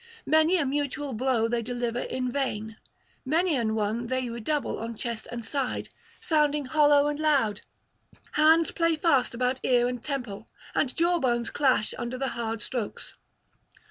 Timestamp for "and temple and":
9.87-10.95